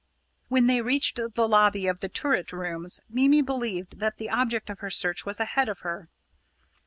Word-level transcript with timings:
When 0.47 0.65
they 0.65 0.81
reached 0.81 1.17
the 1.35 1.47
lobby 1.47 1.85
of 1.85 1.99
the 1.99 2.09
turret 2.09 2.51
rooms, 2.51 3.01
Mimi 3.07 3.43
believed 3.43 3.99
that 3.99 4.17
the 4.17 4.31
object 4.31 4.71
of 4.71 4.79
her 4.79 4.89
search 4.89 5.27
was 5.27 5.39
ahead 5.39 5.69
of 5.69 5.81
her. 5.81 6.09